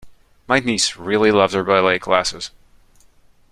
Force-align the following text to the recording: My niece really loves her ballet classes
My 0.47 0.57
niece 0.57 0.95
really 0.97 1.29
loves 1.31 1.53
her 1.53 1.63
ballet 1.63 1.99
classes 1.99 2.49